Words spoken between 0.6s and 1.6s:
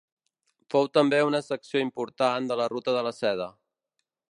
Fou també una